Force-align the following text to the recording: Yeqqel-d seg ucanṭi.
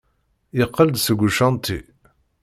Yeqqel-d 0.57 0.97
seg 1.01 1.19
ucanṭi. 1.27 1.79